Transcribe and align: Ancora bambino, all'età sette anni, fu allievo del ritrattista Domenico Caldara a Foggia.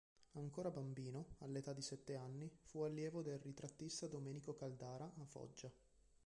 Ancora 0.31 0.71
bambino, 0.71 1.35
all'età 1.41 1.79
sette 1.79 2.15
anni, 2.15 2.51
fu 2.63 2.81
allievo 2.81 3.21
del 3.21 3.37
ritrattista 3.37 4.07
Domenico 4.07 4.55
Caldara 4.55 5.05
a 5.19 5.25
Foggia. 5.25 5.71